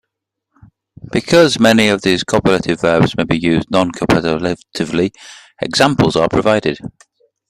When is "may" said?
3.17-3.23